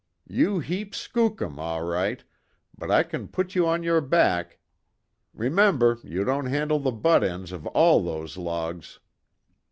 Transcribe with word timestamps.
You're 0.27 0.61
heap 0.63 0.95
skookum, 0.95 1.59
all 1.59 1.83
right, 1.83 2.23
but 2.75 2.89
I 2.89 3.03
can 3.03 3.27
put 3.27 3.53
you 3.53 3.67
on 3.67 3.83
your 3.83 4.01
back! 4.01 4.57
Remember 5.31 5.99
you 6.03 6.25
didn't 6.25 6.47
handle 6.47 6.79
the 6.79 6.91
butt 6.91 7.23
ends 7.23 7.51
of 7.51 7.67
all 7.67 8.01
those 8.03 8.35
logs!" 8.35 8.97